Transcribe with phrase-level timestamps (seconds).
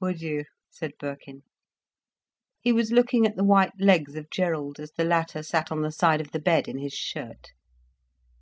[0.00, 1.42] "Would you?" said Birkin.
[2.60, 5.90] He was looking at the white legs of Gerald, as the latter sat on the
[5.90, 7.48] side of the bed in his shirt.